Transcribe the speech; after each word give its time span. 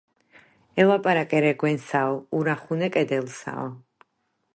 ელაპარაკე 0.83 1.41
რეგვენსაო 1.45 2.15
ურახუნე 2.39 2.89
კედელსაო 2.97 3.67